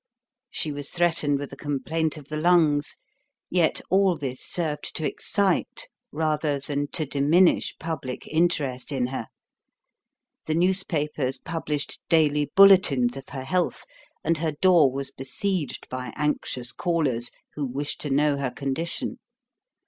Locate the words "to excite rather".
4.95-6.59